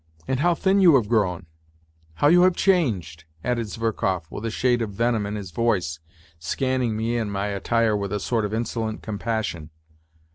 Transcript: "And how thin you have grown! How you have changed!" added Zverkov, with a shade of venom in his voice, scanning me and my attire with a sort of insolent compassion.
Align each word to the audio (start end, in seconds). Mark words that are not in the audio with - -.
"And 0.27 0.39
how 0.39 0.55
thin 0.55 0.79
you 0.81 0.95
have 0.95 1.07
grown! 1.07 1.45
How 2.15 2.27
you 2.27 2.41
have 2.41 2.55
changed!" 2.55 3.25
added 3.43 3.67
Zverkov, 3.67 4.23
with 4.31 4.43
a 4.45 4.49
shade 4.49 4.81
of 4.81 4.89
venom 4.89 5.27
in 5.27 5.35
his 5.35 5.51
voice, 5.51 5.99
scanning 6.39 6.97
me 6.97 7.17
and 7.17 7.31
my 7.31 7.49
attire 7.49 7.95
with 7.95 8.11
a 8.11 8.19
sort 8.19 8.43
of 8.43 8.51
insolent 8.51 9.03
compassion. 9.03 9.69